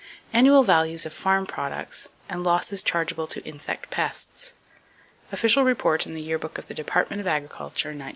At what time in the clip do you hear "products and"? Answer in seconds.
1.45-2.43